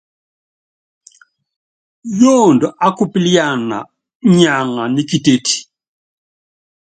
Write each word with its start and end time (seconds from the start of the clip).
Yoondo 2.19 2.67
ákupíliana 2.85 3.77
niaŋa 4.35 4.83
nḭ 4.93 5.03
kitétí. 5.09 5.55